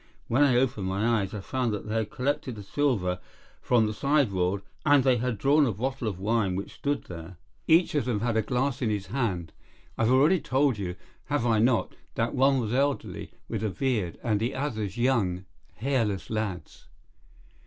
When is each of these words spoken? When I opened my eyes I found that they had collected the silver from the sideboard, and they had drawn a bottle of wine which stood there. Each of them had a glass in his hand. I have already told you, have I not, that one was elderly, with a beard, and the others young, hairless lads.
When 0.27 0.41
I 0.41 0.55
opened 0.57 0.87
my 0.87 1.21
eyes 1.21 1.31
I 1.31 1.41
found 1.41 1.71
that 1.73 1.87
they 1.87 1.93
had 1.97 2.09
collected 2.09 2.55
the 2.55 2.63
silver 2.63 3.19
from 3.61 3.85
the 3.85 3.93
sideboard, 3.93 4.63
and 4.83 5.03
they 5.03 5.17
had 5.17 5.37
drawn 5.37 5.67
a 5.67 5.71
bottle 5.71 6.07
of 6.07 6.17
wine 6.17 6.55
which 6.55 6.73
stood 6.73 7.03
there. 7.03 7.37
Each 7.67 7.93
of 7.93 8.05
them 8.05 8.21
had 8.21 8.35
a 8.35 8.41
glass 8.41 8.81
in 8.81 8.89
his 8.89 9.05
hand. 9.13 9.53
I 9.99 10.05
have 10.05 10.11
already 10.11 10.39
told 10.39 10.79
you, 10.79 10.95
have 11.25 11.45
I 11.45 11.59
not, 11.59 11.93
that 12.15 12.33
one 12.33 12.59
was 12.59 12.73
elderly, 12.73 13.29
with 13.47 13.63
a 13.63 13.69
beard, 13.69 14.17
and 14.23 14.39
the 14.39 14.55
others 14.55 14.97
young, 14.97 15.45
hairless 15.75 16.31
lads. 16.31 16.87